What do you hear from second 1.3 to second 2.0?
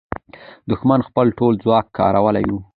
ټول ځواک